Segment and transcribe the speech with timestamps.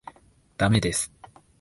[0.57, 1.13] 駄目です。